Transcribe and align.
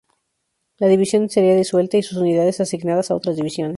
La 0.79 0.87
división 0.87 1.29
sería 1.29 1.53
disuelta, 1.55 1.95
y 1.95 2.01
sus 2.01 2.17
unidades 2.17 2.59
asignadas 2.59 3.11
a 3.11 3.15
otras 3.15 3.35
divisiones. 3.35 3.69